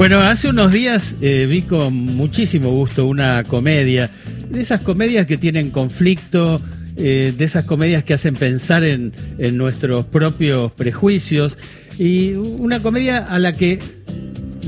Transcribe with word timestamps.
Bueno, 0.00 0.20
hace 0.20 0.48
unos 0.48 0.72
días 0.72 1.14
eh, 1.20 1.46
vi 1.46 1.60
con 1.60 1.92
muchísimo 1.92 2.70
gusto 2.70 3.04
una 3.04 3.44
comedia, 3.44 4.10
de 4.48 4.58
esas 4.58 4.80
comedias 4.80 5.26
que 5.26 5.36
tienen 5.36 5.68
conflicto, 5.68 6.58
eh, 6.96 7.34
de 7.36 7.44
esas 7.44 7.64
comedias 7.64 8.02
que 8.02 8.14
hacen 8.14 8.32
pensar 8.32 8.82
en, 8.82 9.12
en 9.36 9.58
nuestros 9.58 10.06
propios 10.06 10.72
prejuicios, 10.72 11.58
y 11.98 12.32
una 12.32 12.80
comedia 12.80 13.18
a 13.18 13.38
la 13.38 13.52
que 13.52 13.78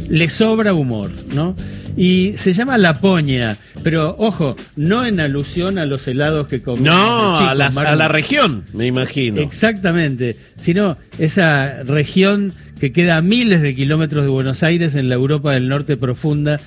le 0.07 0.29
sobra 0.29 0.75
humor, 0.75 1.11
¿no? 1.35 1.57
Y 1.97 2.35
se 2.37 2.53
llama 2.53 2.77
La 2.77 3.01
Poña, 3.01 3.57
pero 3.83 4.15
ojo, 4.19 4.55
no 4.77 5.07
en 5.07 5.19
alusión 5.19 5.79
a 5.79 5.87
los 5.87 6.07
helados 6.09 6.47
que 6.47 6.61
comemos. 6.61 6.95
No, 6.95 7.39
chicos, 7.39 7.79
a, 7.79 7.91
a 7.91 7.97
la 7.97 8.09
región, 8.09 8.65
me 8.75 8.87
imagino. 8.87 9.41
Exactamente, 9.41 10.37
sino 10.59 10.99
esa 11.19 11.85
región 11.85 12.53
que 12.83 12.91
queda 12.91 13.17
a 13.19 13.23
miles 13.23 13.63
de 13.63 13.77
kilómetros 13.77 14.25
de 14.25 14.31
Buenos 14.33 14.65
Aires 14.65 14.97
en 14.97 15.09
la 15.09 15.15
Europa 15.15 15.53
del 15.53 15.69
Norte 15.69 15.97
profunda. 15.97 16.59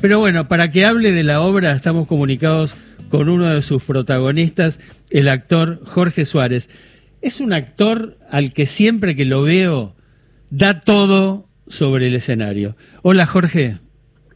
Pero 0.00 0.18
bueno, 0.18 0.48
para 0.48 0.70
que 0.70 0.86
hable 0.86 1.12
de 1.12 1.22
la 1.24 1.42
obra 1.42 1.72
estamos 1.72 2.08
comunicados 2.08 2.74
con 3.10 3.28
uno 3.28 3.44
de 3.50 3.60
sus 3.60 3.82
protagonistas, 3.84 4.80
el 5.10 5.28
actor 5.28 5.82
Jorge 5.84 6.24
Suárez. 6.24 6.70
Es 7.20 7.38
un 7.38 7.52
actor 7.52 8.16
al 8.30 8.54
que 8.54 8.64
siempre 8.66 9.14
que 9.14 9.26
lo 9.26 9.42
veo 9.42 9.94
da 10.48 10.80
todo 10.80 11.44
sobre 11.66 12.06
el 12.06 12.14
escenario. 12.14 12.74
Hola 13.02 13.26
Jorge. 13.26 13.76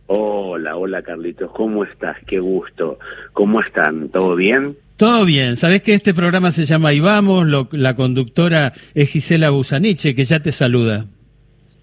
Hola, 0.08 0.76
hola 0.76 1.00
Carlitos, 1.00 1.50
¿cómo 1.56 1.84
estás? 1.84 2.18
Qué 2.26 2.40
gusto. 2.40 2.98
¿Cómo 3.32 3.62
están? 3.62 4.10
¿Todo 4.10 4.36
bien? 4.36 4.76
Todo 4.98 5.24
bien, 5.24 5.56
sabés 5.56 5.80
que 5.80 5.94
este 5.94 6.12
programa 6.12 6.50
se 6.50 6.66
llama 6.66 6.90
Ahí 6.90 7.00
Vamos, 7.00 7.46
lo- 7.46 7.70
la 7.72 7.94
conductora 7.96 8.74
es 8.92 9.08
Gisela 9.08 9.48
Busaniche, 9.48 10.14
que 10.14 10.26
ya 10.26 10.40
te 10.40 10.52
saluda. 10.52 11.06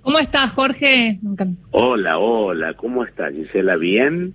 ¿Cómo 0.01 0.19
estás, 0.19 0.51
Jorge? 0.51 1.19
Hola, 1.71 2.17
hola, 2.17 2.73
¿cómo 2.73 3.03
estás, 3.03 3.33
Gisela? 3.33 3.75
¿Bien? 3.75 4.33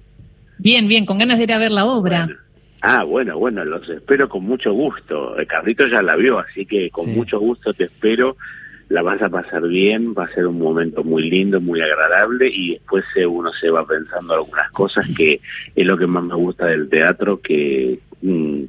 Bien, 0.59 0.87
bien, 0.87 1.05
con 1.07 1.19
ganas 1.19 1.39
de 1.39 1.45
ir 1.45 1.53
a 1.53 1.59
ver 1.59 1.71
la 1.73 1.84
obra. 1.84 2.27
Bueno. 2.27 2.41
Ah, 2.83 3.03
bueno, 3.05 3.39
bueno, 3.39 3.65
los 3.65 3.89
espero 3.89 4.29
con 4.29 4.45
mucho 4.45 4.73
gusto. 4.73 5.39
Eh, 5.39 5.47
Carlitos 5.47 5.91
ya 5.91 6.03
la 6.03 6.17
vio, 6.17 6.39
así 6.39 6.67
que 6.67 6.91
con 6.91 7.06
Sí. 7.06 7.12
mucho 7.12 7.39
gusto 7.41 7.73
te 7.73 7.84
espero. 7.84 8.37
La 8.91 9.01
vas 9.01 9.23
a 9.23 9.31
pasar 9.31 9.67
bien, 9.67 10.12
va 10.17 10.25
a 10.25 10.34
ser 10.34 10.47
un 10.47 10.59
momento 10.59 11.03
muy 11.03 11.31
lindo, 11.31 11.59
muy 11.62 11.81
agradable 11.81 12.49
y 12.53 12.75
después 12.75 13.03
eh, 13.17 13.25
uno 13.25 13.51
se 13.59 13.71
va 13.71 13.87
pensando 13.87 14.34
algunas 14.34 14.71
cosas 14.73 15.09
que 15.17 15.41
es 15.75 15.87
lo 15.87 15.97
que 15.97 16.06
más 16.06 16.23
me 16.25 16.34
gusta 16.34 16.67
del 16.67 16.91
teatro, 16.91 17.41
que 17.41 17.99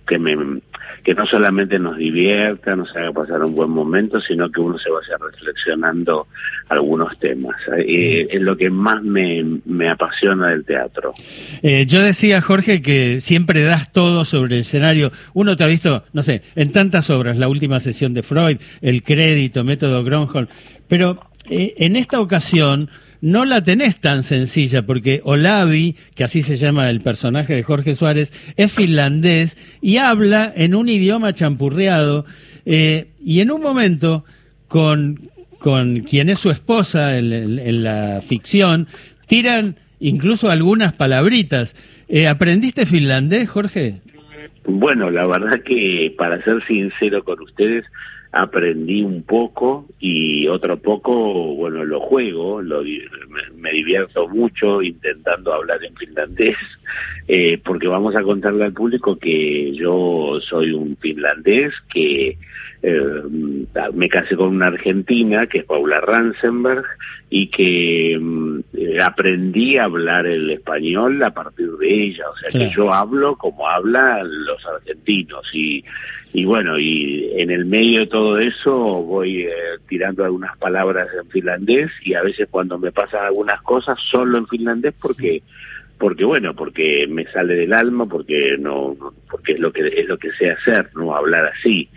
que 0.06 0.20
me 0.20 0.61
que 1.03 1.14
no 1.14 1.25
solamente 1.28 1.78
nos 1.78 1.98
divierta, 1.98 2.75
nos 2.75 2.89
haga 2.95 3.11
pasar 3.11 3.44
un 3.44 3.53
buen 3.53 3.70
momento, 3.70 4.20
sino 4.20 4.50
que 4.52 4.59
uno 4.59 4.78
se 4.80 4.89
vaya 4.89 5.17
reflexionando 5.20 6.28
algunos 6.67 7.17
temas. 7.20 7.56
Eh, 7.78 8.28
es 8.31 8.42
lo 8.42 8.58
que 8.58 8.72
más 8.72 9.03
me, 9.03 9.59
me 9.66 9.88
apasiona 9.88 10.50
del 10.50 10.66
teatro. 10.66 11.14
Eh, 11.62 11.86
yo 11.86 12.02
decía, 12.02 12.42
Jorge, 12.42 12.81
que 12.81 13.22
siempre 13.22 13.62
das 13.62 13.92
todo 13.92 14.25
sobre 14.25 14.56
el 14.56 14.62
escenario. 14.62 15.12
Uno 15.36 15.56
te 15.56 15.64
ha 15.64 15.67
visto, 15.67 16.03
no 16.12 16.23
sé, 16.23 16.42
en 16.56 16.72
tantas 16.72 17.12
obras, 17.12 17.38
la 17.38 17.50
última 17.50 17.80
sesión 17.80 18.16
de 18.16 18.23
Freud, 18.23 18.58
El 18.81 19.03
Crédito, 19.03 19.64
Método 19.64 20.03
Gronholm, 20.03 20.47
pero 20.88 21.19
eh, 21.47 21.75
en 21.78 21.95
esta 21.97 22.19
ocasión 22.19 22.90
no 23.26 23.44
la 23.44 23.64
tenés 23.64 24.00
tan 24.00 24.22
sencilla, 24.22 24.86
porque 24.86 25.20
Olavi, 25.23 25.95
que 26.14 26.23
así 26.23 26.44
se 26.44 26.58
llama 26.58 26.92
el 26.92 27.02
personaje 27.02 27.56
de 27.56 27.64
Jorge 27.64 27.95
Suárez, 27.95 28.31
es 28.56 28.72
finlandés 28.72 29.58
y 29.81 29.98
habla 29.98 30.54
en 30.56 30.76
un 30.76 30.90
idioma 30.90 31.34
champurreado, 31.34 32.26
eh, 32.68 33.08
y 33.20 33.40
en 33.40 33.50
un 33.50 33.64
momento, 33.64 34.26
con, 34.68 35.31
con 35.58 36.02
quien 36.02 36.30
es 36.30 36.38
su 36.38 36.52
esposa 36.52 37.18
en, 37.18 37.84
la 37.84 38.22
ficción, 38.22 38.88
tiran 39.26 39.76
incluso 40.00 40.52
algunas 40.52 40.94
palabritas. 40.94 41.76
Eh, 42.08 42.28
¿Aprendiste 42.28 42.86
finlandés, 42.86 43.50
Jorge? 43.50 44.02
Bueno, 44.66 45.09
la 45.09 45.26
verdad 45.26 45.64
que 45.64 46.14
para 46.16 46.44
ser 46.44 46.64
sincero 46.68 47.24
con 47.24 47.42
ustedes, 47.42 47.86
aprendí 48.35 49.01
un 49.01 49.23
poco 49.23 49.85
y 49.97 50.46
otro 50.50 50.75
poco, 50.78 51.56
bueno, 51.56 51.85
lo 51.85 52.01
juego, 52.01 52.62
lo, 52.62 52.84
me, 52.84 53.50
me 53.56 53.72
divierto 53.72 54.28
mucho 54.28 54.81
intentando 54.81 55.53
hablar 55.53 55.81
en 55.81 55.96
finlandés, 55.96 56.57
eh, 57.29 57.57
porque 57.63 57.88
vamos 57.88 58.13
a 58.18 58.24
contarle 58.24 58.66
al 58.66 58.74
público 58.74 59.18
que 59.18 59.74
yo 59.74 60.38
soy 60.41 60.72
un 60.72 60.97
finlandés 60.97 61.74
que 61.94 62.38
eh, 62.84 63.01
me 63.94 64.09
casé 64.09 64.35
con 64.35 64.50
una 64.50 64.68
argentina, 64.68 65.47
que 65.47 65.59
es 65.59 65.66
Paula 65.66 66.01
Ransenberg, 66.01 66.84
y 67.29 67.47
que 67.47 68.18
mm, 68.19 68.59
eh, 68.74 69.00
aprendí 69.01 69.78
a 69.78 69.85
hablar 69.85 70.28
el 70.28 70.51
español 70.51 71.24
a 71.24 71.34
partir 71.34 71.72
de 71.79 72.03
ella, 72.03 72.25
o 72.29 72.38
sea 72.38 72.50
que 72.51 72.75
yo 72.75 72.94
hablo 72.94 73.38
como 73.38 73.66
hablan 73.68 74.28
los 74.45 74.63
argentinos 74.66 75.50
y 75.53 75.84
y 76.38 76.44
bueno, 76.44 76.78
y 76.78 77.31
en 77.38 77.50
el 77.50 77.63
medio 77.63 78.01
de 78.01 78.07
todo 78.07 78.38
eso 78.40 78.75
voy 78.75 79.44
eh, 79.44 79.51
tirando 79.88 80.25
algunas 80.25 80.57
palabras 80.57 81.07
en 81.18 81.29
finlandés 81.29 81.90
y 82.03 82.13
a 82.13 82.22
veces 82.23 82.50
cuando 82.51 82.78
me 82.78 82.91
pasan 82.91 83.23
algunas 83.23 83.62
cosas 83.62 83.97
solo 84.12 84.38
en 84.38 84.45
finlandés 84.45 84.94
porque 85.01 85.44
porque 85.97 86.25
bueno, 86.25 86.53
porque 86.53 87.07
me 87.09 87.25
sale 87.31 87.56
del 87.56 87.73
alma, 87.73 88.06
porque 88.06 88.57
no 88.59 88.95
porque 89.29 89.53
es 89.53 89.59
lo 89.59 89.72
que 89.72 89.88
es 89.88 90.07
lo 90.07 90.17
que 90.17 90.31
sé 90.33 90.51
hacer, 90.51 90.89
no 90.95 91.16
hablar 91.16 91.45
así. 91.57 91.89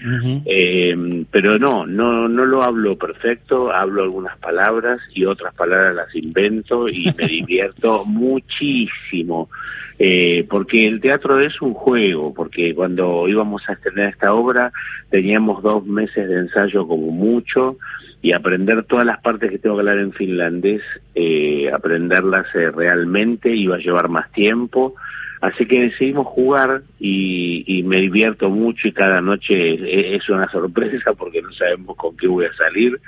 Eh, 0.45 1.25
pero 1.31 1.59
no, 1.59 1.87
no, 1.87 2.29
no 2.29 2.45
lo 2.45 2.63
hablo 2.63 2.97
perfecto, 2.97 3.73
hablo 3.73 4.03
algunas 4.03 4.39
palabras 4.39 5.01
y 5.15 5.25
otras 5.25 5.55
palabras 5.55 5.95
las 5.95 6.15
invento 6.15 6.89
y 6.89 7.13
me 7.17 7.27
divierto 7.29 8.05
muchísimo, 8.05 9.51
eh, 9.99 10.47
porque 10.49 10.87
el 10.87 11.01
teatro 11.01 11.41
es 11.41 11.61
un 11.61 11.75
juego, 11.75 12.33
porque 12.33 12.75
cuando 12.75 13.27
íbamos 13.29 13.63
a 13.69 13.73
estrenar 13.73 14.11
esta 14.11 14.33
obra 14.33 14.73
teníamos 15.11 15.63
dos 15.63 15.85
meses 15.85 16.29
de 16.29 16.37
ensayo 16.37 16.87
como 16.87 17.11
mucho 17.11 17.77
y 18.21 18.33
aprender 18.33 18.85
todas 18.85 19.05
las 19.05 19.21
partes 19.21 19.51
que 19.51 19.59
tengo 19.59 19.77
que 19.77 19.81
hablar 19.81 19.99
en 19.99 20.13
finlandés, 20.13 20.83
eh, 21.15 21.71
aprenderlas 21.73 22.47
eh, 22.55 22.71
realmente 22.71 23.55
iba 23.55 23.77
a 23.77 23.81
llevar 23.81 24.09
más 24.09 24.31
tiempo. 24.33 24.95
Así 25.41 25.67
que 25.67 25.81
decidimos 25.81 26.27
jugar 26.27 26.83
y, 26.99 27.63
y 27.67 27.85
me 27.85 28.01
divierto 28.01 28.51
mucho 28.51 28.89
y 28.89 28.93
cada 28.93 29.21
noche 29.21 29.75
es, 29.75 30.23
es 30.23 30.29
una 30.29 30.51
sorpresa 30.51 31.13
porque 31.13 31.41
no 31.43 31.53
sabemos 31.53 31.97
con 31.97 32.17
qué 32.17 32.27
voy 32.27 32.47
a 32.47 32.53
salir 32.55 33.01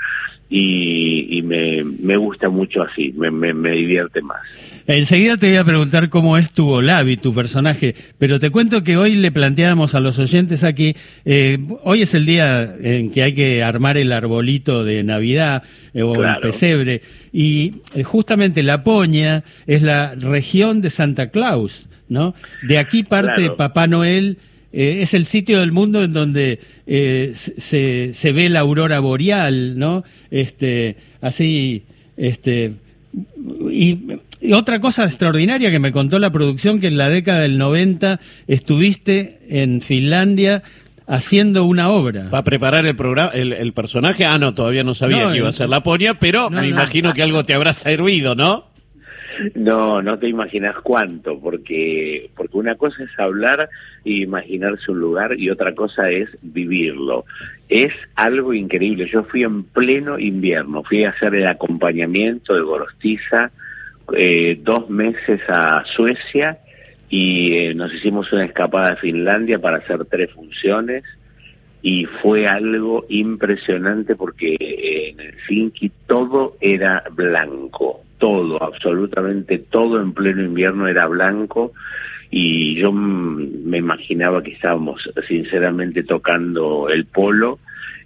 y, 0.50 1.38
y 1.38 1.42
me, 1.42 1.84
me 1.84 2.16
gusta 2.16 2.48
mucho 2.48 2.82
así, 2.82 3.14
me, 3.16 3.30
me, 3.30 3.54
me 3.54 3.70
divierte 3.70 4.20
más. 4.20 4.40
Enseguida 4.86 5.36
te 5.36 5.48
voy 5.48 5.56
a 5.56 5.64
preguntar 5.64 6.08
cómo 6.08 6.36
es 6.36 6.50
tu 6.50 6.68
Olavi, 6.68 7.16
tu 7.16 7.32
personaje, 7.32 7.94
pero 8.18 8.40
te 8.40 8.50
cuento 8.50 8.82
que 8.82 8.96
hoy 8.96 9.14
le 9.14 9.30
planteábamos 9.30 9.94
a 9.94 10.00
los 10.00 10.18
oyentes 10.18 10.64
aquí, 10.64 10.96
eh, 11.24 11.58
hoy 11.84 12.02
es 12.02 12.14
el 12.14 12.26
día 12.26 12.74
en 12.80 13.12
que 13.12 13.22
hay 13.22 13.32
que 13.32 13.62
armar 13.62 13.96
el 13.96 14.10
arbolito 14.10 14.82
de 14.84 15.04
Navidad 15.04 15.62
eh, 15.94 16.02
o 16.02 16.20
el 16.24 16.40
pesebre, 16.42 17.02
y 17.32 17.74
eh, 17.94 18.02
justamente 18.02 18.64
La 18.64 18.82
Poña 18.82 19.44
es 19.68 19.82
la 19.82 20.16
región 20.16 20.80
de 20.82 20.90
Santa 20.90 21.30
Claus, 21.30 21.88
¿no? 22.08 22.34
De 22.66 22.78
aquí 22.78 23.04
parte 23.04 23.42
Claro. 23.42 23.56
Papá 23.56 23.86
Noel. 23.86 24.38
Eh, 24.72 24.98
es 25.02 25.14
el 25.14 25.24
sitio 25.24 25.60
del 25.60 25.72
mundo 25.72 26.02
en 26.04 26.12
donde 26.12 26.60
eh, 26.86 27.32
se, 27.34 28.14
se 28.14 28.32
ve 28.32 28.48
la 28.48 28.60
aurora 28.60 29.00
boreal, 29.00 29.78
¿no? 29.78 30.04
Este, 30.30 30.96
así, 31.20 31.82
este, 32.16 32.72
y, 33.70 33.98
y 34.40 34.52
otra 34.52 34.80
cosa 34.80 35.04
extraordinaria 35.04 35.70
que 35.70 35.78
me 35.78 35.92
contó 35.92 36.18
la 36.18 36.30
producción, 36.30 36.80
que 36.80 36.86
en 36.86 36.96
la 36.96 37.08
década 37.08 37.40
del 37.40 37.58
90 37.58 38.20
estuviste 38.46 39.38
en 39.48 39.80
Finlandia 39.80 40.62
haciendo 41.06 41.64
una 41.64 41.88
obra. 41.90 42.28
¿Va 42.32 42.38
a 42.38 42.44
preparar 42.44 42.86
el 42.86 42.94
programa, 42.94 43.32
el, 43.34 43.52
el 43.52 43.72
personaje? 43.72 44.24
Ah, 44.24 44.38
no, 44.38 44.54
todavía 44.54 44.84
no 44.84 44.94
sabía 44.94 45.24
No, 45.24 45.32
que 45.32 45.38
iba 45.38 45.48
a 45.48 45.52
ser 45.52 45.68
la 45.68 45.82
poña, 45.82 46.14
pero 46.20 46.42
No, 46.50 46.50
me 46.60 46.62
no. 46.62 46.68
imagino 46.68 47.12
que 47.12 47.22
algo 47.22 47.42
te 47.44 47.52
habrá 47.54 47.72
servido, 47.72 48.36
¿no? 48.36 48.66
No, 49.54 50.02
no 50.02 50.18
te 50.18 50.28
imaginas 50.28 50.76
cuánto, 50.82 51.40
porque 51.40 52.30
porque 52.36 52.56
una 52.58 52.74
cosa 52.76 53.02
es 53.02 53.10
hablar 53.18 53.68
imaginarse 54.04 54.90
un 54.90 55.00
lugar 55.00 55.38
y 55.38 55.50
otra 55.50 55.74
cosa 55.74 56.10
es 56.10 56.28
vivirlo. 56.42 57.24
Es 57.68 57.92
algo 58.14 58.52
increíble. 58.54 59.08
Yo 59.10 59.24
fui 59.24 59.42
en 59.42 59.64
pleno 59.64 60.18
invierno, 60.18 60.82
fui 60.82 61.04
a 61.04 61.10
hacer 61.10 61.34
el 61.34 61.46
acompañamiento 61.46 62.54
de 62.54 62.62
Gorostiza 62.62 63.50
eh, 64.12 64.58
dos 64.62 64.90
meses 64.90 65.40
a 65.48 65.84
Suecia 65.94 66.58
y 67.08 67.54
eh, 67.54 67.74
nos 67.74 67.92
hicimos 67.94 68.32
una 68.32 68.44
escapada 68.44 68.92
a 68.92 68.96
Finlandia 68.96 69.58
para 69.58 69.78
hacer 69.78 70.04
tres 70.06 70.32
funciones 70.32 71.04
y 71.82 72.06
fue 72.06 72.46
algo 72.46 73.06
impresionante 73.08 74.16
porque 74.16 74.56
eh, 74.58 75.10
en 75.10 75.18
Helsinki 75.18 75.90
todo 76.06 76.56
era 76.60 77.04
blanco, 77.12 78.00
todo, 78.18 78.62
absolutamente 78.62 79.58
todo 79.58 80.00
en 80.00 80.12
pleno 80.12 80.42
invierno 80.42 80.88
era 80.88 81.06
blanco 81.06 81.72
y 82.30 82.76
yo 82.76 82.92
me 82.92 83.78
imaginaba 83.78 84.42
que 84.42 84.52
estábamos 84.52 85.10
sinceramente 85.26 86.04
tocando 86.04 86.88
el 86.88 87.06
polo 87.06 87.58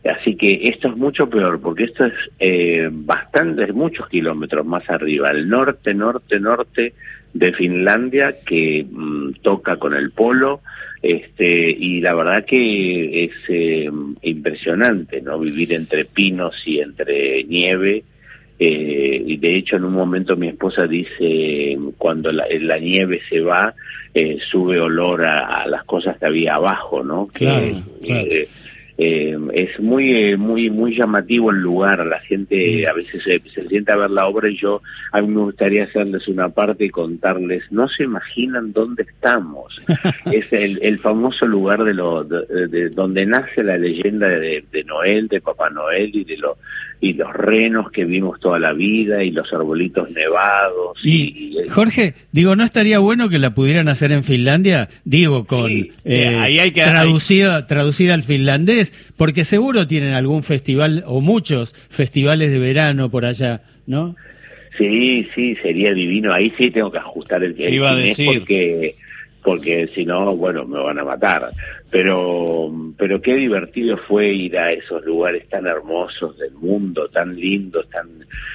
Así 0.04 0.36
que 0.36 0.68
esto 0.68 0.88
es 0.88 0.96
mucho 0.96 1.30
peor, 1.30 1.60
porque 1.60 1.84
esto 1.84 2.04
es 2.04 2.12
eh, 2.38 2.90
bastante, 2.92 3.72
muchos 3.72 4.06
kilómetros 4.08 4.66
más 4.66 4.88
arriba, 4.90 5.30
al 5.30 5.48
norte, 5.48 5.94
norte, 5.94 6.38
norte 6.38 6.92
de 7.32 7.52
Finlandia, 7.54 8.36
que 8.44 8.86
mm, 8.88 9.32
toca 9.42 9.76
con 9.76 9.94
el 9.94 10.10
polo, 10.10 10.60
este, 11.02 11.70
y 11.70 12.02
la 12.02 12.14
verdad 12.14 12.44
que 12.44 13.24
es 13.24 13.32
eh, 13.48 13.90
impresionante, 14.22 15.22
¿no? 15.22 15.38
Vivir 15.38 15.72
entre 15.72 16.04
pinos 16.04 16.62
y 16.66 16.80
entre 16.80 17.42
nieve, 17.44 18.04
eh, 18.58 19.22
y 19.26 19.36
de 19.36 19.56
hecho 19.56 19.76
en 19.76 19.84
un 19.84 19.94
momento 19.94 20.36
mi 20.36 20.48
esposa 20.48 20.86
dice, 20.86 21.76
cuando 21.98 22.30
la, 22.30 22.46
la 22.60 22.78
nieve 22.78 23.20
se 23.28 23.40
va, 23.40 23.74
eh, 24.14 24.38
sube 24.50 24.78
olor 24.80 25.24
a, 25.24 25.62
a, 25.62 25.66
las 25.66 25.84
cosas 25.84 26.16
que 26.18 26.26
había 26.26 26.54
abajo, 26.54 27.02
¿no? 27.02 27.26
Claro, 27.32 27.82
que, 28.00 28.06
claro. 28.06 28.26
Eh, 28.30 28.48
eh, 28.96 29.36
es 29.54 29.80
muy 29.80 30.14
eh, 30.14 30.36
muy 30.36 30.70
muy 30.70 30.96
llamativo 30.96 31.50
el 31.50 31.56
lugar 31.56 32.06
la 32.06 32.20
gente 32.20 32.86
a 32.86 32.92
veces 32.92 33.24
se, 33.24 33.40
se, 33.52 33.66
siente 33.66 33.90
a 33.90 33.96
ver 33.96 34.10
la 34.10 34.28
obra 34.28 34.48
y 34.48 34.56
yo 34.56 34.82
a 35.10 35.20
mí 35.20 35.26
me 35.26 35.40
gustaría 35.40 35.82
hacerles 35.82 36.28
una 36.28 36.50
parte 36.50 36.84
y 36.84 36.90
contarles 36.90 37.64
no 37.72 37.88
se 37.88 38.04
imaginan 38.04 38.72
dónde 38.72 39.02
estamos 39.02 39.82
es 40.30 40.46
el, 40.52 40.78
el, 40.80 41.00
famoso 41.00 41.44
lugar 41.44 41.82
de 41.82 41.92
lo 41.92 42.22
de, 42.22 42.68
de, 42.68 42.90
donde 42.90 43.26
nace 43.26 43.64
la 43.64 43.76
leyenda 43.76 44.28
de, 44.28 44.64
de, 44.70 44.84
Noel 44.84 45.26
de 45.26 45.40
Papá 45.40 45.70
Noel 45.70 46.14
y 46.14 46.22
de 46.22 46.36
lo 46.36 46.58
y 47.00 47.14
los 47.14 47.32
renos 47.32 47.90
que 47.90 48.04
vimos 48.04 48.40
toda 48.40 48.58
la 48.58 48.72
vida 48.72 49.22
y 49.22 49.30
los 49.30 49.52
arbolitos 49.52 50.10
nevados 50.10 50.98
y, 51.02 51.54
y 51.64 51.68
Jorge 51.68 52.14
digo 52.32 52.56
no 52.56 52.64
estaría 52.64 52.98
bueno 52.98 53.28
que 53.28 53.38
la 53.38 53.54
pudieran 53.54 53.88
hacer 53.88 54.12
en 54.12 54.24
Finlandia 54.24 54.88
digo 55.04 55.44
con 55.44 55.68
sí, 55.68 55.92
eh, 56.04 56.36
ahí 56.36 56.58
hay 56.58 56.70
que, 56.70 56.82
traducida 56.82 57.56
hay... 57.56 57.62
traducida 57.66 58.14
al 58.14 58.22
finlandés 58.22 58.92
porque 59.16 59.44
seguro 59.44 59.86
tienen 59.86 60.14
algún 60.14 60.42
festival 60.42 61.04
o 61.06 61.20
muchos 61.20 61.74
festivales 61.88 62.50
de 62.50 62.58
verano 62.58 63.10
por 63.10 63.24
allá, 63.24 63.62
¿no? 63.86 64.16
Sí, 64.76 65.28
sí, 65.34 65.56
sería 65.62 65.94
divino. 65.94 66.32
Ahí 66.32 66.52
sí 66.58 66.70
tengo 66.70 66.90
que 66.90 66.98
ajustar 66.98 67.44
el, 67.44 67.54
el 67.60 67.74
iba 67.74 67.92
a 67.92 67.96
decir 67.96 68.40
porque 68.40 68.96
porque 69.44 69.86
si 69.88 70.06
no, 70.06 70.34
bueno, 70.34 70.64
me 70.64 70.80
van 70.80 70.98
a 70.98 71.04
matar. 71.04 71.52
Pero, 71.90 72.72
pero 72.96 73.20
qué 73.20 73.34
divertido 73.34 73.98
fue 73.98 74.28
ir 74.28 74.58
a 74.58 74.72
esos 74.72 75.04
lugares 75.04 75.46
tan 75.50 75.66
hermosos 75.66 76.38
del 76.38 76.52
mundo, 76.54 77.08
tan 77.08 77.36
lindos, 77.36 77.88
tan, 77.90 78.08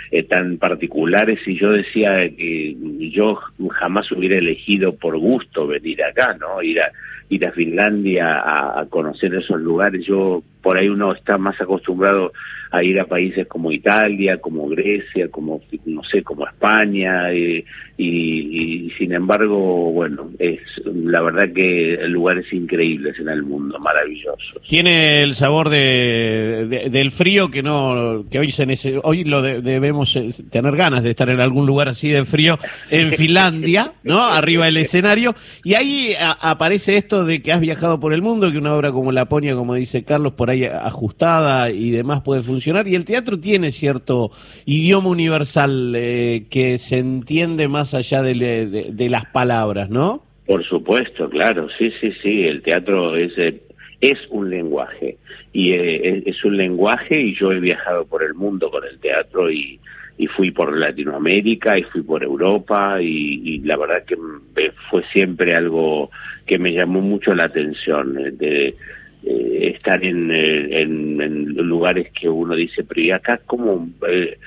eh, 0.09 0.23
tan 0.23 0.57
particulares. 0.57 1.39
Y 1.45 1.57
yo 1.57 1.71
decía 1.71 2.27
que 2.35 2.75
yo 3.11 3.35
jamás 3.69 4.11
hubiera 4.11 4.39
elegido 4.39 4.95
por 4.95 5.15
gusto 5.19 5.67
venir 5.67 6.03
acá, 6.03 6.35
¿no? 6.39 6.61
Ir 6.63 6.81
a, 6.81 6.91
ir 7.29 7.45
a 7.45 7.51
Finlandia 7.51 8.39
a, 8.39 8.81
a 8.81 8.85
conocer 8.87 9.35
esos 9.35 9.61
lugares. 9.61 10.03
Yo, 10.05 10.43
por 10.69 10.77
ahí 10.77 10.87
uno 10.87 11.13
está 11.13 11.39
más 11.39 11.59
acostumbrado 11.59 12.31
a 12.69 12.83
ir 12.83 12.99
a 12.99 13.05
países 13.05 13.47
como 13.47 13.71
Italia, 13.71 14.37
como 14.39 14.67
Grecia, 14.69 15.27
como 15.29 15.59
no 15.85 16.03
sé, 16.03 16.21
como 16.21 16.47
España 16.47 17.31
eh, 17.31 17.65
y, 17.97 18.85
y, 18.85 18.91
sin 18.91 19.11
embargo, 19.11 19.91
bueno, 19.91 20.29
es 20.37 20.59
la 20.85 21.21
verdad 21.21 21.51
que 21.53 21.97
lugares 22.07 22.45
increíbles 22.53 23.19
en 23.19 23.27
el 23.27 23.43
mundo, 23.43 23.77
maravillosos. 23.79 24.61
Tiene 24.67 25.23
el 25.23 25.35
sabor 25.35 25.69
de, 25.69 26.67
de 26.69 26.89
del 26.89 27.11
frío 27.11 27.49
que 27.49 27.63
no 27.63 28.23
que 28.29 28.39
hoy 28.39 28.51
se 28.51 28.65
nece, 28.65 28.99
hoy 29.03 29.25
lo 29.25 29.41
de, 29.41 29.61
debemos 29.61 30.15
eh, 30.15 30.29
tener 30.49 30.75
ganas 30.75 31.03
de 31.03 31.09
estar 31.09 31.29
en 31.29 31.41
algún 31.41 31.65
lugar 31.65 31.89
así 31.89 32.09
de 32.09 32.23
frío 32.23 32.57
en 32.91 33.11
Finlandia, 33.13 33.93
¿no? 34.03 34.23
Arriba 34.23 34.65
del 34.65 34.77
escenario 34.77 35.33
y 35.63 35.73
ahí 35.73 36.13
a, 36.13 36.31
aparece 36.51 36.95
esto 36.95 37.25
de 37.25 37.41
que 37.41 37.51
has 37.51 37.59
viajado 37.59 37.99
por 37.99 38.13
el 38.13 38.21
mundo, 38.21 38.51
que 38.51 38.59
una 38.59 38.75
obra 38.75 38.91
como 38.91 39.11
Laponia, 39.11 39.55
como 39.55 39.73
dice 39.73 40.03
Carlos, 40.03 40.33
por 40.33 40.51
ahí 40.51 40.58
ajustada 40.65 41.71
y 41.71 41.91
demás 41.91 42.21
puede 42.21 42.41
funcionar 42.41 42.87
y 42.87 42.95
el 42.95 43.05
teatro 43.05 43.39
tiene 43.39 43.71
cierto 43.71 44.31
idioma 44.65 45.09
universal 45.09 45.93
eh, 45.95 46.45
que 46.49 46.77
se 46.77 46.99
entiende 46.99 47.67
más 47.67 47.93
allá 47.93 48.21
de, 48.21 49.07
las 49.09 49.25
palabras, 49.25 49.89
¿no? 49.89 50.23
Por 50.45 50.63
supuesto, 50.65 51.29
claro, 51.29 51.67
sí, 51.77 51.91
sí, 51.99 52.11
sí, 52.21 52.43
el 52.43 52.61
teatro 52.61 53.15
es, 53.15 53.37
eh, 53.37 53.61
es 54.01 54.17
un 54.29 54.49
lenguaje 54.49 55.17
y 55.53 55.71
eh, 55.73 56.23
es 56.25 56.43
un 56.43 56.57
lenguaje 56.57 57.19
y 57.21 57.35
yo 57.35 57.51
he 57.51 57.59
viajado 57.59 58.05
por 58.05 58.23
el 58.23 58.33
mundo 58.33 58.69
con 58.69 58.83
el 58.83 58.99
teatro 58.99 59.51
y, 59.51 59.79
fui 60.35 60.51
por 60.51 60.75
Latinoamérica 60.77 61.77
y 61.77 61.83
fui 61.83 62.01
por 62.01 62.21
Europa 62.23 63.01
y, 63.01 63.41
y, 63.41 63.59
la 63.59 63.77
verdad 63.77 64.03
que 64.03 64.17
fue 64.89 65.01
siempre 65.13 65.55
algo 65.55 66.11
que 66.45 66.59
me 66.59 66.73
llamó 66.73 66.99
mucho 66.99 67.33
la 67.33 67.45
atención 67.45 68.13
de 68.13 68.75
eh, 69.23 69.73
estar 69.75 70.03
en, 70.03 70.31
en, 70.31 71.21
en, 71.21 71.45
lugares 71.55 72.11
que 72.11 72.29
uno 72.29 72.55
dice, 72.55 72.83
pero 72.83 73.01
¿y 73.01 73.11
acá 73.11 73.39
cómo, 73.45 73.89
eh, 74.07 74.37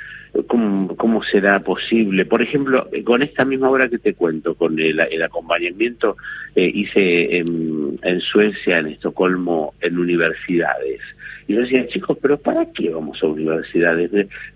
cómo 0.46 1.22
será 1.24 1.60
posible? 1.60 2.24
Por 2.24 2.42
ejemplo, 2.42 2.88
con 3.04 3.22
esta 3.22 3.44
misma 3.44 3.70
obra 3.70 3.88
que 3.88 3.98
te 3.98 4.14
cuento, 4.14 4.54
con 4.54 4.78
el, 4.78 5.00
el 5.00 5.22
acompañamiento, 5.22 6.16
eh, 6.54 6.70
hice 6.72 7.36
en, 7.36 7.98
en 8.02 8.20
Suecia, 8.20 8.78
en 8.78 8.88
Estocolmo, 8.88 9.74
en 9.80 9.98
universidades. 9.98 11.00
Y 11.52 11.56
yo 11.56 11.60
decía, 11.60 11.86
chicos, 11.86 12.16
pero 12.22 12.38
¿para 12.38 12.64
qué 12.72 12.88
vamos 12.88 13.22
a 13.22 13.26
universidades? 13.26 14.10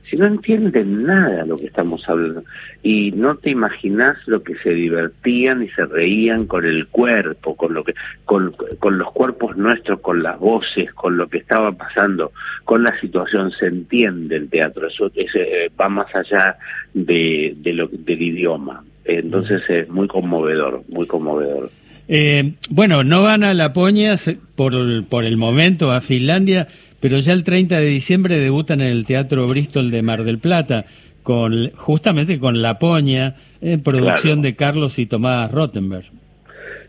Si 0.08 0.16
no 0.16 0.26
entienden 0.26 1.04
nada 1.04 1.44
lo 1.44 1.58
que 1.58 1.66
estamos 1.66 2.08
hablando. 2.08 2.43
Y 2.82 3.12
no 3.12 3.37
te 3.37 3.50
imaginas 3.50 4.16
lo 4.25 4.43
que 4.43 4.54
se 4.56 4.70
divertían 4.70 5.62
y 5.62 5.69
se 5.69 5.84
reían 5.84 6.46
con 6.46 6.64
el 6.64 6.87
cuerpo, 6.87 7.54
con 7.54 7.75
lo 7.75 7.84
que, 7.84 7.94
con, 8.25 8.54
con 8.78 8.96
los 8.96 9.12
cuerpos 9.12 9.58
nuestros, 9.58 10.00
con 10.00 10.22
las 10.22 10.38
voces, 10.38 10.90
con 10.94 11.19
lo 11.19 11.28
que 11.28 11.37
estaba 11.37 11.70
pasando, 11.72 12.32
con 12.64 12.82
la 12.82 12.98
situación. 12.98 13.52
Se 13.52 13.66
entiende 13.66 14.37
el 14.37 14.48
teatro. 14.48 14.88
Eso 14.88 15.10
es, 15.14 15.34
eh, 15.34 15.70
va 15.78 15.90
más 15.90 16.06
allá 16.14 16.56
de, 16.94 17.54
de 17.58 17.72
lo, 17.75 17.88
del 17.88 18.22
idioma. 18.22 18.82
Entonces 19.04 19.60
es 19.69 19.87
muy 19.90 20.08
conmovedor, 20.08 20.82
muy 20.94 21.06
conmovedor. 21.06 21.70
Eh, 22.08 22.52
bueno, 22.70 23.02
no 23.02 23.22
van 23.22 23.43
a 23.43 23.52
Laponia 23.52 24.14
por, 24.54 25.04
por 25.06 25.25
el 25.25 25.37
momento 25.37 25.90
a 25.90 26.00
Finlandia, 26.00 26.69
pero 27.08 27.20
ya 27.20 27.35
el 27.35 27.44
30 27.44 27.79
de 27.79 27.87
diciembre 27.87 28.37
debutan 28.37 28.81
en 28.81 28.88
el 28.88 29.06
Teatro 29.06 29.47
Bristol 29.47 29.93
de 29.93 30.03
Mar 30.03 30.25
del 30.25 30.41
Plata, 30.41 30.87
con 31.23 31.70
justamente 31.76 32.41
con 32.41 32.62
Laponia, 32.62 33.37
en 33.61 33.81
producción 33.81 34.41
claro. 34.41 34.43
de 34.43 34.56
Carlos 34.56 34.99
y 34.99 35.06
Tomás 35.06 35.53
Rottenberg. 35.53 36.06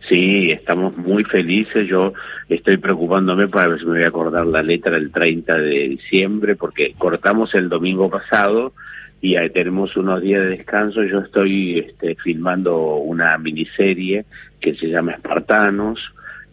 Sí, 0.09 0.49
estamos 0.49 0.97
muy 0.97 1.23
felices. 1.23 1.87
Yo 1.87 2.13
estoy 2.49 2.77
preocupándome 2.77 3.47
para 3.47 3.67
ver 3.67 3.77
si 3.77 3.85
me 3.85 3.91
voy 3.91 4.03
a 4.05 4.07
acordar 4.07 4.47
la 4.47 4.63
letra 4.63 4.97
el 4.97 5.11
30 5.11 5.55
de 5.55 5.89
diciembre, 5.89 6.55
porque 6.55 6.95
cortamos 6.97 7.53
el 7.53 7.69
domingo 7.69 8.09
pasado 8.09 8.73
y 9.21 9.35
ahí 9.35 9.51
tenemos 9.51 9.95
unos 9.97 10.23
días 10.23 10.41
de 10.41 10.49
descanso. 10.49 11.03
Yo 11.03 11.19
estoy 11.19 11.77
este, 11.77 12.15
filmando 12.15 12.95
una 12.95 13.37
miniserie 13.37 14.25
que 14.59 14.73
se 14.73 14.87
llama 14.87 15.11
Espartanos. 15.11 15.99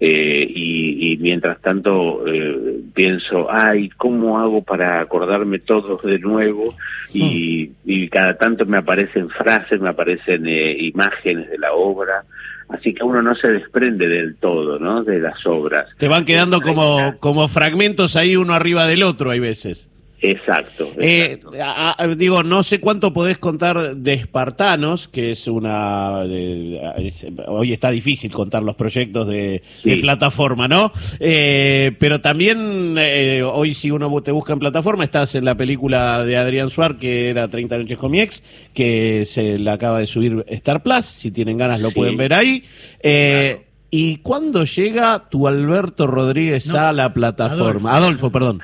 Eh, 0.06 0.46
y, 0.46 1.12
y, 1.12 1.16
mientras 1.16 1.58
tanto 1.62 2.28
eh, 2.28 2.80
pienso, 2.92 3.50
ay, 3.50 3.88
¿cómo 3.96 4.38
hago 4.38 4.62
para 4.62 5.00
acordarme 5.00 5.61
todos 5.61 6.02
de 6.02 6.18
nuevo? 6.18 6.75
Y, 7.14 7.70
mm. 7.70 7.90
y 7.90 8.08
cada 8.11 8.37
tanto 8.37 8.66
me 8.66 8.76
aparecen 8.76 9.30
frases, 9.30 9.80
me 9.80 9.88
aparecen 9.88 10.46
eh, 10.46 10.76
imágenes 10.78 11.49
de 11.49 11.56
la 11.56 11.73
obra, 11.73 12.23
así 12.68 12.92
que 12.92 13.02
uno 13.02 13.23
no 13.23 13.34
se 13.34 13.49
desprende 13.49 14.06
del 14.06 14.37
todo, 14.37 14.78
¿no? 14.78 15.02
De 15.04 15.20
las 15.20 15.46
obras. 15.46 15.88
Te 15.96 16.06
van 16.06 16.26
quedando 16.26 16.61
como, 16.61 17.14
como 17.18 17.49
fragmentos 17.49 18.16
ahí 18.16 18.37
uno 18.37 18.52
arriba 18.52 18.87
del 18.87 19.04
otro, 19.04 19.30
hay 19.30 19.40
veces. 19.40 19.88
Exacto. 20.25 20.85
exacto. 20.99 21.52
Eh, 21.54 21.61
a, 21.62 22.02
a, 22.02 22.07
digo, 22.09 22.43
no 22.43 22.62
sé 22.62 22.81
cuánto 22.81 23.12
podés 23.12 23.37
contar 23.37 23.95
de 23.97 24.14
Espartanos, 24.14 25.07
que 25.07 25.33
es 25.33 25.47
una. 25.47 26.25
De, 26.25 26.81
es, 26.97 27.26
hoy 27.47 27.75
está 27.75 27.90
difícil 27.90 28.33
contar 28.33 28.62
los 28.62 28.75
proyectos 28.75 29.28
de, 29.28 29.62
sí. 29.83 29.90
de 29.90 29.97
plataforma, 29.99 30.66
¿no? 30.66 30.93
Eh, 31.21 31.95
pero 31.99 32.23
también, 32.23 32.97
eh, 32.99 33.43
hoy, 33.43 33.75
si 33.75 33.90
uno 33.90 34.11
te 34.23 34.33
busca 34.33 34.54
en 34.54 34.61
plataforma, 34.61 35.04
estás 35.04 35.35
en 35.35 35.45
la 35.45 35.57
película 35.57 36.25
de 36.25 36.38
Adrián 36.38 36.71
Suar, 36.71 36.97
que 36.97 37.28
era 37.28 37.49
30 37.49 37.78
Noches 37.78 37.99
con 37.99 38.11
mi 38.11 38.21
ex, 38.21 38.43
que 38.73 39.25
se 39.26 39.59
la 39.59 39.75
acaba 39.75 39.99
de 39.99 40.07
subir 40.07 40.43
Star 40.49 40.83
Plus. 40.83 41.04
Si 41.04 41.33
tienen 41.33 41.59
ganas, 41.59 41.81
lo 41.81 41.88
sí. 41.88 41.95
pueden 41.97 42.16
ver 42.16 42.33
ahí. 42.33 42.64
Claro. 43.02 43.62
¿Y 43.90 44.16
cuándo 44.16 44.64
llega 44.64 45.28
tu 45.28 45.47
Alberto 45.47 46.09
Rodríguez 46.09 46.66
no, 46.66 46.78
a 46.78 46.93
la 46.93 47.14
plataforma? 47.14 47.90
Adolfo, 47.93 48.26
Adolfo 48.26 48.33
perdón. 48.33 48.62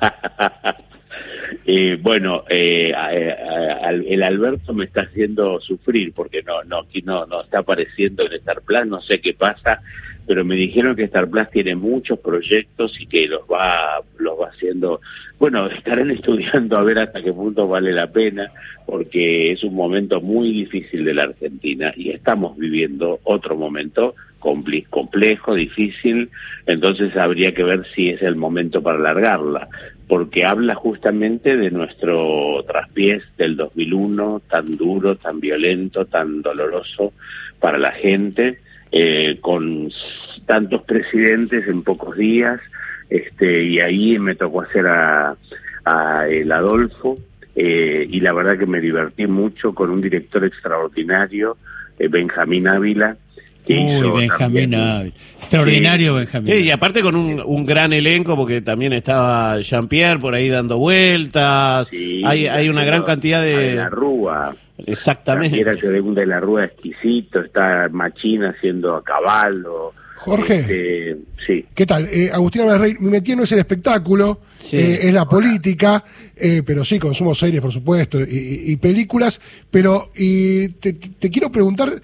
Eh, 1.70 1.98
bueno, 2.00 2.44
eh, 2.48 2.94
el 4.06 4.22
Alberto 4.22 4.72
me 4.72 4.86
está 4.86 5.02
haciendo 5.02 5.60
sufrir 5.60 6.14
porque 6.14 6.42
no, 6.42 6.64
no, 6.64 6.78
aquí 6.78 7.02
no, 7.02 7.26
no 7.26 7.42
está 7.42 7.58
apareciendo 7.58 8.24
en 8.24 8.32
Star 8.32 8.62
Plus, 8.62 8.86
no 8.86 9.02
sé 9.02 9.20
qué 9.20 9.34
pasa, 9.34 9.82
pero 10.26 10.46
me 10.46 10.54
dijeron 10.56 10.96
que 10.96 11.04
Star 11.04 11.28
Plus 11.28 11.50
tiene 11.50 11.76
muchos 11.76 12.20
proyectos 12.20 12.98
y 12.98 13.06
que 13.06 13.28
los 13.28 13.42
va, 13.42 14.00
los 14.16 14.40
va 14.40 14.48
haciendo, 14.48 15.02
bueno, 15.38 15.66
estarán 15.66 16.10
estudiando 16.18 16.78
a 16.78 16.82
ver 16.82 17.00
hasta 17.00 17.20
qué 17.20 17.34
punto 17.34 17.68
vale 17.68 17.92
la 17.92 18.06
pena, 18.06 18.50
porque 18.86 19.52
es 19.52 19.62
un 19.62 19.74
momento 19.74 20.22
muy 20.22 20.50
difícil 20.50 21.04
de 21.04 21.12
la 21.12 21.24
Argentina 21.24 21.92
y 21.94 22.12
estamos 22.12 22.56
viviendo 22.56 23.20
otro 23.24 23.56
momento 23.56 24.14
complejo, 24.38 25.54
difícil, 25.54 26.30
entonces 26.64 27.14
habría 27.14 27.52
que 27.52 27.64
ver 27.64 27.84
si 27.94 28.08
es 28.08 28.22
el 28.22 28.36
momento 28.36 28.82
para 28.82 28.96
alargarla, 28.96 29.68
porque 30.08 30.44
habla 30.46 30.74
justamente 30.74 31.56
de 31.56 31.70
nuestro 31.70 32.64
traspiés 32.66 33.22
del 33.36 33.56
2001, 33.56 34.42
tan 34.50 34.76
duro, 34.76 35.16
tan 35.16 35.38
violento, 35.38 36.06
tan 36.06 36.40
doloroso 36.40 37.12
para 37.60 37.78
la 37.78 37.92
gente, 37.92 38.58
eh, 38.90 39.38
con 39.42 39.90
tantos 40.46 40.82
presidentes 40.84 41.68
en 41.68 41.82
pocos 41.82 42.16
días, 42.16 42.58
este, 43.10 43.64
y 43.64 43.80
ahí 43.80 44.18
me 44.18 44.34
tocó 44.34 44.62
hacer 44.62 44.86
a, 44.86 45.36
el 46.28 46.52
Adolfo, 46.52 47.18
eh, 47.56 48.06
y 48.08 48.20
la 48.20 48.34
verdad 48.34 48.58
que 48.58 48.66
me 48.66 48.80
divertí 48.80 49.26
mucho 49.26 49.74
con 49.74 49.88
un 49.88 50.02
director 50.02 50.44
extraordinario, 50.44 51.56
eh, 51.98 52.08
Benjamín 52.08 52.68
Ávila, 52.68 53.16
Uy, 53.68 54.10
Benjamín 54.10 54.74
Extraordinario 55.38 56.14
Benjamín. 56.14 56.46
Sí, 56.46 56.60
y 56.64 56.70
aparte 56.70 57.02
con 57.02 57.16
un, 57.16 57.40
un, 57.44 57.66
gran 57.66 57.92
elenco, 57.92 58.36
porque 58.36 58.60
también 58.60 58.92
estaba 58.92 59.60
Jean-Pierre 59.60 60.18
por 60.18 60.34
ahí 60.34 60.48
dando 60.48 60.78
vueltas. 60.78 61.90
hay, 61.92 62.46
hay 62.46 62.68
una 62.68 62.84
gran 62.84 63.02
cantidad 63.02 63.42
de. 63.42 63.74
La 63.74 63.88
Rúa. 63.88 64.54
Exactamente. 64.86 65.60
Era 65.60 65.72
de 65.72 66.26
la 66.26 66.40
Rúa 66.40 66.66
exquisito, 66.66 67.40
está 67.40 67.88
Machina 67.90 68.50
haciendo 68.50 68.94
a 68.94 69.02
caballo. 69.02 69.92
Jorge, 70.16 70.60
este, 70.60 71.16
sí. 71.46 71.64
¿qué 71.74 71.86
tal? 71.86 72.06
Eh, 72.06 72.30
Agustina 72.32 72.76
Rey, 72.76 72.94
mi 72.98 73.08
metí 73.08 73.36
no 73.36 73.44
es 73.44 73.52
el 73.52 73.60
espectáculo, 73.60 74.40
eh, 74.72 74.98
es 75.02 75.12
la 75.12 75.28
política, 75.28 76.04
eh, 76.36 76.62
pero 76.66 76.84
sí, 76.84 76.98
consumo 76.98 77.34
series, 77.34 77.62
por 77.62 77.72
supuesto, 77.72 78.18
y, 78.20 78.74
películas, 78.76 79.40
pero 79.70 80.10
y 80.16 80.68
te, 80.68 80.94
te, 80.94 81.30
quiero 81.30 81.52
preguntar, 81.52 82.02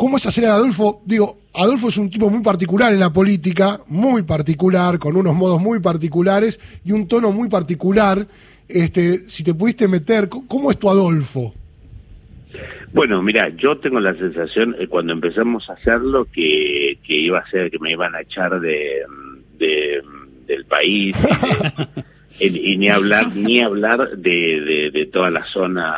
¿Cómo 0.00 0.16
es 0.16 0.24
hacer 0.24 0.46
a 0.46 0.54
Adolfo? 0.54 1.02
Digo, 1.04 1.40
Adolfo 1.52 1.90
es 1.90 1.98
un 1.98 2.08
tipo 2.08 2.30
muy 2.30 2.42
particular 2.42 2.90
en 2.90 3.00
la 3.00 3.12
política, 3.12 3.82
muy 3.88 4.22
particular, 4.22 4.98
con 4.98 5.14
unos 5.14 5.34
modos 5.34 5.60
muy 5.60 5.78
particulares 5.80 6.58
y 6.86 6.92
un 6.92 7.06
tono 7.06 7.32
muy 7.32 7.50
particular. 7.50 8.26
Este, 8.66 9.18
si 9.28 9.44
te 9.44 9.52
pudiste 9.52 9.88
meter, 9.88 10.30
¿cómo 10.30 10.70
es 10.70 10.78
tu 10.78 10.88
Adolfo? 10.88 11.52
Bueno, 12.94 13.20
mira, 13.20 13.50
yo 13.50 13.76
tengo 13.76 14.00
la 14.00 14.14
sensación 14.14 14.74
eh, 14.78 14.86
cuando 14.86 15.12
empezamos 15.12 15.68
a 15.68 15.74
hacerlo 15.74 16.26
que, 16.32 16.98
iba 17.06 17.40
a 17.40 17.50
ser 17.50 17.70
que 17.70 17.78
me 17.78 17.92
iban 17.92 18.14
a 18.14 18.22
echar 18.22 18.58
de, 18.58 19.02
del 19.58 20.64
país 20.64 21.14
y, 22.40 22.78
ni 22.78 22.88
hablar 22.88 23.36
ni 23.36 23.60
hablar 23.60 24.16
de, 24.16 24.90
de, 24.94 25.06
toda 25.12 25.30
la 25.30 25.44
zona 25.44 25.94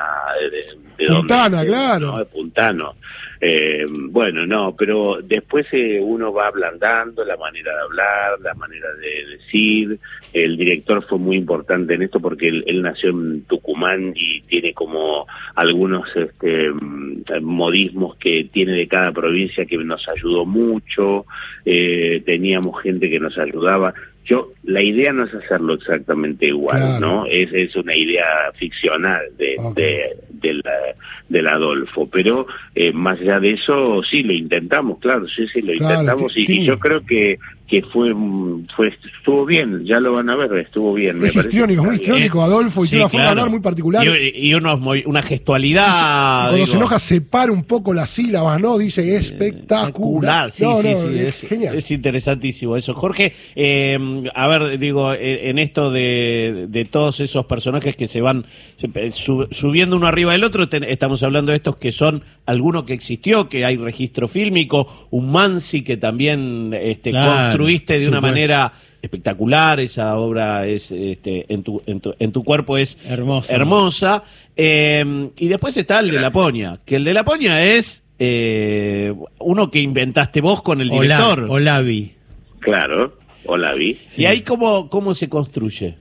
de, 0.99 1.05
de 1.05 1.15
Puntana, 1.15 1.65
claro, 1.65 2.19
de 2.19 2.25
Puntano. 2.25 2.95
Eh, 3.45 3.85
bueno, 3.91 4.47
no, 4.47 4.77
pero 4.77 5.19
después 5.21 5.67
eh, 5.73 5.99
uno 6.01 6.33
va 6.33 6.47
ablandando 6.47 7.25
la 7.25 7.37
manera 7.37 7.75
de 7.75 7.81
hablar, 7.81 8.41
la 8.41 8.55
manera 8.55 8.87
de 8.95 9.37
decir. 9.37 9.99
El 10.33 10.57
director 10.57 11.05
fue 11.09 11.19
muy 11.19 11.39
importante 11.39 11.95
en 11.95 12.03
esto 12.03 12.21
porque 12.21 12.47
él, 12.47 12.83
nació 12.83 13.11
en 13.11 13.43
Tucumán 13.47 14.13
y 14.15 14.43
tiene 14.43 14.73
como 14.73 15.27
algunos 15.57 16.07
este, 16.15 16.71
mm, 16.71 17.25
modismos 17.43 18.15
que 18.15 18.49
tiene 18.53 18.75
de 18.75 18.87
cada 18.87 19.11
provincia 19.11 19.67
que 19.67 19.77
nos 19.79 20.09
ayudó 20.09 20.47
mucho. 20.47 21.27
Eh, 21.65 22.23
teníamos 22.25 22.81
gente 22.81 23.11
que 23.11 23.19
nos 23.19 23.37
ayudaba. 23.39 23.93
Yo, 24.25 24.53
la 24.63 24.83
idea 24.83 25.13
no 25.13 25.25
es 25.25 25.35
hacerlo 25.35 25.75
exactamente 25.75 26.47
igual, 26.47 27.01
¿no? 27.01 27.27
Es, 27.27 27.53
es 27.53 27.75
una 27.75 27.97
idea 27.97 28.25
ficcional 28.57 29.21
de, 29.37 29.57
de, 29.75 30.17
del, 30.31 30.63
del 31.29 31.49
Adolfo, 31.49 32.09
pero 32.09 32.47
eh, 32.75 32.93
más 32.93 33.21
allá 33.21 33.41
de 33.41 33.53
eso, 33.53 34.03
sí, 34.09 34.23
lo 34.23 34.33
intentamos, 34.33 34.99
claro, 35.01 35.27
sí, 35.29 35.47
sí, 35.53 35.61
lo 35.63 35.75
intentamos 35.75 36.37
y, 36.37 36.65
yo 36.65 36.79
creo 36.79 37.05
que 37.05 37.39
que 37.73 37.81
fue, 37.81 38.13
fue 38.77 38.89
estuvo 38.89 39.47
bien, 39.47 39.87
ya 39.87 39.99
lo 39.99 40.13
van 40.13 40.29
a 40.29 40.37
ver, 40.37 40.59
estuvo 40.59 40.93
bien. 40.93 41.25
Es 41.25 41.35
histriónico, 41.35 41.83
muy 41.83 41.95
histriónico, 41.95 42.43
Adolfo, 42.43 42.85
y 42.85 42.89
tiene 42.89 43.05
una 43.05 43.09
forma 43.09 43.25
de 43.25 43.31
hablar 43.31 43.49
muy 43.49 43.61
particular. 43.61 44.07
Y, 44.07 44.53
unos, 44.53 44.79
una 45.07 45.23
gestualidad. 45.23 46.51
Cuando 46.51 46.67
se 46.67 46.77
enoja, 46.77 46.99
separa 46.99 47.51
un 47.51 47.65
poco 47.65 47.95
las 47.95 48.11
sílabas, 48.11 48.61
¿no? 48.61 48.77
Dice 48.77 49.17
espectacular. 49.17 50.51
Sí, 50.51 50.67
sí, 50.83 50.95
sí, 50.95 51.19
es, 51.19 51.47
genial. 51.49 51.75
es, 51.75 51.91
interesantísimo 51.91 52.77
eso. 52.77 52.93
Jorge, 52.93 53.33
eh, 53.57 53.99
a 54.35 54.47
ver, 54.47 54.79
digo, 54.79 55.13
eh, 55.13 55.49
en 55.51 55.59
esto 55.59 55.91
de, 55.91 56.67
de, 56.69 56.85
todos 56.85 57.21
esos 57.21 57.47
personajes 57.47 57.97
que 57.97 58.07
se 58.09 58.21
van 58.21 58.47
subiendo 59.51 59.97
uno 59.97 60.07
arriba 60.07 60.33
del 60.33 60.45
otro, 60.45 60.69
estamos 60.71 61.23
hablando 61.23 61.51
de 61.51 61.57
estos 61.57 61.77
que 61.77 61.93
son 61.93 62.23
alguno 62.47 62.85
que 62.87 62.93
existió, 62.93 63.49
que 63.49 63.65
hay 63.65 63.77
registro 63.77 64.29
fílmico, 64.29 64.87
un 65.11 65.31
Mansi 65.31 65.83
que 65.83 65.97
también 65.97 66.71
este, 66.75 67.13
construiste 67.13 67.99
de 67.99 68.09
una 68.09 68.21
manera 68.21 68.73
espectacular, 69.03 69.81
esa 69.81 70.17
obra 70.17 70.67
es 70.67 70.93
este, 70.93 71.53
en, 71.53 71.63
tu, 71.63 71.83
en, 71.87 72.01
tu, 72.01 72.15
en 72.19 72.33
tu 72.33 72.45
cuerpo 72.45 72.79
es 72.79 72.97
hermosa. 73.05 73.53
hermosa. 73.53 74.25
Eh, 74.57 75.31
y 75.37 75.49
después 75.49 75.77
está 75.77 76.01
el 76.01 76.11
de 76.11 76.21
La 76.21 76.31
Poña, 76.31 76.79
que 76.85 76.97
el 76.97 77.05
de 77.05 77.13
La 77.13 77.25
Poña 77.25 77.63
es 77.65 78.03
eh, 78.19 79.13
uno 79.41 79.71
que 79.71 79.81
inventaste 79.81 80.41
vos 80.41 80.63
con 80.63 80.81
el 80.81 80.89
director. 80.89 81.47
Olavi. 81.51 82.15
Claro, 82.61 83.19
Olavi. 83.47 83.99
¿Y 84.17 84.25
ahí 84.25 84.43
cómo, 84.43 84.89
cómo 84.89 85.15
se 85.15 85.29
construye? 85.29 85.97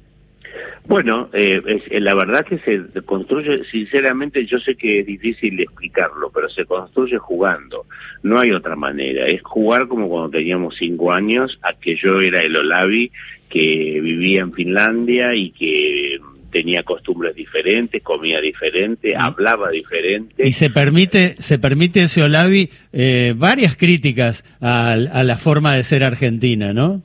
Bueno, 0.88 1.30
eh, 1.32 1.62
eh, 1.90 2.00
la 2.00 2.16
verdad 2.16 2.46
que 2.46 2.58
se 2.60 3.02
construye, 3.04 3.64
sinceramente 3.72 4.46
yo 4.46 4.60
sé 4.60 4.76
que 4.76 5.00
es 5.00 5.06
difícil 5.06 5.60
explicarlo, 5.60 6.32
pero 6.34 6.50
se 6.50 6.66
construye 6.66 7.18
jugando. 7.18 7.86
No 8.24 8.40
hay 8.40 8.52
otra 8.52 8.76
manera. 8.76 9.28
Es 9.28 9.42
jugar 9.44 9.88
como 9.88 10.10
cuando 10.10 10.32
teníamos 10.32 10.76
cinco 10.78 11.12
años, 11.12 11.60
a 11.62 11.74
que 11.74 11.96
yo 11.96 12.20
era 12.20 12.42
el 12.42 12.56
Olavi 12.56 13.12
que 13.50 14.00
vivía 14.02 14.42
en 14.42 14.54
Finlandia 14.54 15.36
y 15.36 15.52
que 15.52 16.20
tenía 16.52 16.84
costumbres 16.84 17.36
diferentes, 17.36 18.02
comía 18.02 18.42
diferente, 18.42 19.16
hablaba 19.16 19.70
diferente. 19.70 20.46
Y 20.46 20.52
se 20.52 20.70
permite, 20.70 21.36
se 21.40 21.60
permite 21.60 22.04
ese 22.04 22.24
Olavi 22.24 22.70
eh, 22.92 23.34
varias 23.36 23.78
críticas 23.78 24.44
a, 24.60 24.92
a 24.92 25.24
la 25.24 25.38
forma 25.38 25.76
de 25.76 25.84
ser 25.84 26.04
argentina, 26.04 26.74
¿no? 26.74 27.02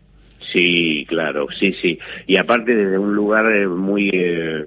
Sí, 0.57 1.05
claro, 1.07 1.49
sí, 1.61 1.75
sí. 1.83 1.99
Y 2.27 2.39
aparte 2.39 2.75
desde 2.75 2.97
un 2.97 3.15
lugar 3.15 3.55
eh, 3.55 3.69
muy, 3.69 4.09
eh, 4.11 4.65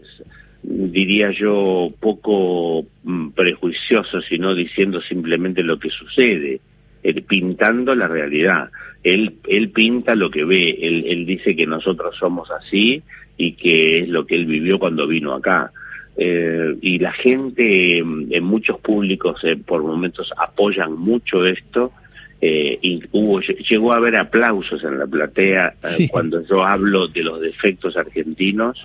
diría 0.62 1.32
yo, 1.32 1.92
poco 2.00 2.86
mm, 3.04 3.30
prejuicioso, 3.30 4.22
sino 4.22 4.54
diciendo 4.54 5.02
simplemente 5.02 5.64
lo 5.64 5.80
que 5.80 5.90
sucede, 5.90 6.62
eh, 7.02 7.22
pintando 7.24 7.96
la 7.96 8.08
realidad. 8.08 8.70
Él, 9.02 9.38
él 9.48 9.72
pinta 9.72 10.14
lo 10.14 10.30
que 10.30 10.46
ve, 10.46 10.78
él, 10.80 11.06
él 11.08 11.26
dice 11.26 11.56
que 11.56 11.66
nosotros 11.66 12.16
somos 12.20 12.52
así 12.52 13.02
y 13.36 13.54
que 13.54 14.02
es 14.02 14.10
lo 14.10 14.28
que 14.28 14.36
él 14.36 14.46
vivió 14.46 14.78
cuando 14.78 15.08
vino 15.08 15.34
acá. 15.34 15.72
y 16.16 17.00
la 17.00 17.14
gente, 17.14 18.04
mm, 18.04 18.28
en 18.32 18.44
muchos 18.44 18.80
públicos, 18.80 19.42
por 19.66 19.82
momentos 19.82 20.32
apoyan 20.38 20.94
mucho 20.94 21.48
esto 21.48 21.94
eh, 22.42 22.80
y 22.82 23.02
hubo, 23.12 23.42
llegó 23.42 23.92
a 23.92 23.98
haber 23.98 24.16
aplausos 24.16 24.84
en 24.84 24.98
la 24.98 25.06
platea 25.06 25.74
eh, 25.98 26.08
cuando 26.10 26.42
yo 26.46 26.64
hablo 26.64 27.08
de 27.08 27.24
los 27.24 27.42
defectos 27.42 27.98
argentinos 27.98 28.82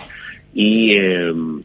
y 0.53 0.95
em, 0.95 1.63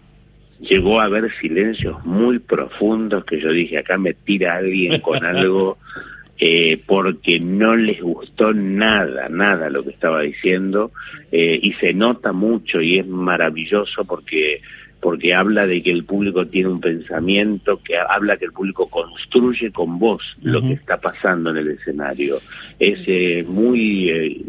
llegó 0.60 1.00
a 1.00 1.06
haber 1.06 1.32
silencios 1.40 2.04
muy 2.06 2.40
profundos 2.40 3.26
que 3.26 3.40
yo 3.42 3.52
dije, 3.52 3.80
acá 3.80 3.98
me 3.98 4.14
tira 4.14 4.58
alguien 4.58 5.00
con 5.02 5.26
algo 5.26 5.78
eh, 6.40 6.80
porque 6.86 7.40
no 7.40 7.76
les 7.76 8.02
gustó 8.02 8.54
nada, 8.54 9.28
nada 9.30 9.70
lo 9.70 9.84
que 9.84 9.90
estaba 9.90 10.22
diciendo 10.22 10.92
eh, 11.32 11.60
y 11.62 11.74
se 11.74 11.94
nota 11.94 12.34
mucho 12.34 12.82
y 12.82 13.00
es 13.00 13.08
maravilloso 13.08 14.06
porque 14.06 14.62
porque 15.02 15.34
habla 15.34 15.66
de 15.66 15.82
que 15.82 15.92
el 15.92 16.04
público 16.04 16.46
tiene 16.46 16.70
un 16.70 16.82
pensamiento, 16.82 17.82
que 17.84 17.98
habla 17.98 18.38
que 18.38 18.46
el 18.46 18.52
público 18.52 18.90
construye 18.90 19.72
con 19.72 19.98
vos 19.98 20.22
lo 20.42 20.62
que 20.62 20.74
está 20.74 20.98
pasando 20.98 21.52
en 21.52 21.58
el 21.58 21.72
escenario. 21.72 22.40
Es 22.80 23.00
eh, 23.08 23.46
muy 23.48 24.10
eh, 24.10 24.42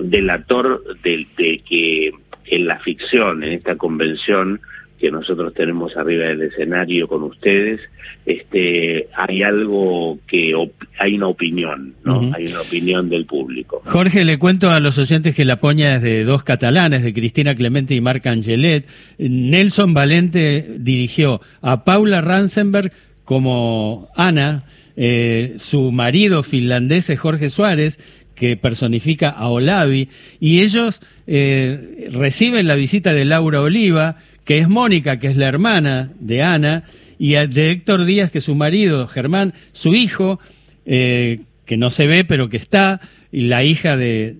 delator 0.00 0.82
de, 1.02 1.26
de 1.38 1.58
que 1.66 2.12
en 2.46 2.66
la 2.66 2.78
ficción, 2.80 3.42
en 3.42 3.52
esta 3.52 3.76
convención, 3.76 4.60
que 4.98 5.10
nosotros 5.10 5.52
tenemos 5.54 5.96
arriba 5.96 6.26
del 6.26 6.42
escenario 6.42 7.08
con 7.08 7.22
ustedes, 7.24 7.80
este, 8.26 9.08
hay 9.14 9.42
algo 9.42 10.18
que 10.26 10.54
hay 10.98 11.16
una 11.16 11.28
opinión, 11.28 11.94
¿no? 12.04 12.32
Hay 12.34 12.46
una 12.46 12.60
opinión 12.60 13.08
del 13.08 13.26
público. 13.26 13.82
Jorge, 13.84 14.24
le 14.24 14.38
cuento 14.38 14.70
a 14.70 14.80
los 14.80 14.98
oyentes 14.98 15.34
que 15.34 15.44
la 15.44 15.60
poña 15.60 15.96
es 15.96 16.02
de 16.02 16.24
dos 16.24 16.44
catalanes, 16.44 17.02
de 17.02 17.12
Cristina 17.12 17.54
Clemente 17.54 17.94
y 17.94 18.00
Marc 18.00 18.26
Angelet. 18.26 18.86
Nelson 19.18 19.94
Valente 19.94 20.76
dirigió 20.78 21.40
a 21.62 21.84
Paula 21.84 22.20
Ransenberg 22.20 22.92
como 23.24 24.08
Ana 24.14 24.64
eh, 24.96 25.56
su 25.58 25.90
marido 25.90 26.42
finlandés 26.42 27.10
es 27.10 27.18
Jorge 27.18 27.50
Suárez, 27.50 27.98
que 28.34 28.56
personifica 28.56 29.30
a 29.30 29.48
Olavi, 29.48 30.08
y 30.40 30.60
ellos 30.60 31.00
eh, 31.26 32.08
reciben 32.12 32.66
la 32.66 32.74
visita 32.74 33.12
de 33.12 33.24
Laura 33.24 33.60
Oliva, 33.60 34.16
que 34.44 34.58
es 34.58 34.68
Mónica, 34.68 35.18
que 35.18 35.28
es 35.28 35.36
la 35.36 35.46
hermana 35.46 36.10
de 36.18 36.42
Ana, 36.42 36.84
y 37.18 37.34
de 37.34 37.70
Héctor 37.70 38.04
Díaz, 38.04 38.30
que 38.30 38.38
es 38.38 38.44
su 38.44 38.54
marido, 38.54 39.06
Germán, 39.06 39.54
su 39.72 39.94
hijo, 39.94 40.40
eh, 40.86 41.40
que 41.64 41.76
no 41.76 41.90
se 41.90 42.06
ve, 42.06 42.24
pero 42.24 42.48
que 42.48 42.56
está, 42.56 43.00
y 43.32 43.42
la 43.42 43.64
hija 43.64 43.96
de, 43.96 44.36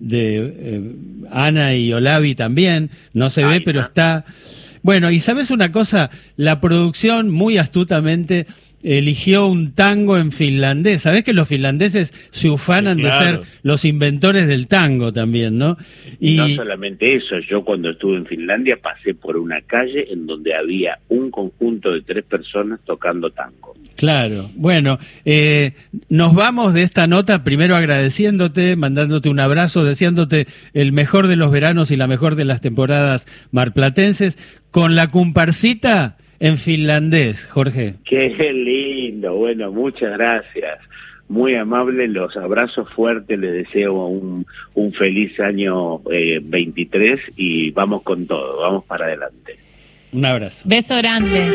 Ana 1.31 1.75
y 1.75 1.91
Olavi 1.91 2.35
también, 2.35 2.89
no 3.13 3.29
se 3.29 3.43
ve, 3.43 3.61
pero 3.61 3.81
está. 3.81 4.25
Bueno, 4.83 5.09
y 5.09 5.19
sabes 5.19 5.49
una 5.49 5.71
cosa, 5.71 6.11
la 6.37 6.61
producción 6.61 7.31
muy 7.31 7.57
astutamente 7.57 8.45
eligió 8.85 9.47
un 9.47 9.73
tango 9.73 10.17
en 10.17 10.31
finlandés. 10.31 11.01
Sabés 11.01 11.23
que 11.23 11.33
los 11.33 11.47
finlandeses 11.47 12.13
se 12.31 12.49
ufanan 12.49 12.97
de 12.97 13.11
ser 13.11 13.41
los 13.63 13.83
inventores 13.83 14.47
del 14.47 14.67
tango 14.67 15.11
también, 15.11 15.57
¿no? 15.57 15.77
Y 16.19 16.37
no 16.37 16.47
solamente 16.49 17.15
eso, 17.15 17.39
yo 17.39 17.63
cuando 17.65 17.89
estuve 17.89 18.17
en 18.17 18.25
Finlandia 18.25 18.77
pasé 18.77 19.15
por 19.15 19.37
una 19.37 19.61
calle 19.61 20.11
en 20.11 20.27
donde 20.27 20.53
había 20.53 20.99
un 21.09 21.31
conjunto 21.31 21.91
de 21.91 22.01
tres 22.01 22.23
personas 22.25 22.79
tocando 22.85 23.31
tango. 23.31 23.75
Claro, 23.95 24.51
bueno, 24.55 24.99
eh, 25.23 25.71
nos 26.09 26.35
vamos 26.35 26.73
de 26.73 26.83
esta 26.83 27.07
nota 27.07 27.43
primero 27.43 27.75
agradeciéndote, 27.75 28.75
mandándote 28.75 29.29
un 29.29 29.39
abrazo, 29.39 29.83
deseándote 29.83 30.45
el 30.73 30.91
mejor 30.91 31.27
de 31.27 31.35
los 31.35 31.51
veranos 31.51 31.91
y 31.91 31.97
la 31.97 32.07
mejor 32.07 32.35
de 32.35 32.45
las 32.45 32.61
temporadas 32.61 33.25
marplatenses, 33.51 34.37
con 34.71 34.95
la 34.95 35.09
comparsita 35.09 36.17
en 36.39 36.57
finlandés, 36.57 37.45
Jorge. 37.45 37.95
Qué 38.05 38.29
lindo, 38.53 39.35
bueno, 39.35 39.71
muchas 39.71 40.11
gracias. 40.17 40.79
Muy 41.27 41.55
amable, 41.55 42.07
los 42.07 42.37
abrazos 42.37 42.87
fuertes, 42.93 43.39
les 43.39 43.51
deseo 43.65 44.05
un, 44.05 44.45
un 44.75 44.93
feliz 44.93 45.39
año 45.39 46.01
eh, 46.11 46.39
23 46.43 47.19
y 47.35 47.71
vamos 47.71 48.03
con 48.03 48.27
todo, 48.27 48.59
vamos 48.61 48.85
para 48.85 49.05
adelante. 49.05 49.55
Un 50.13 50.23
abrazo. 50.23 50.61
Beso 50.65 50.95
grande. 50.97 51.49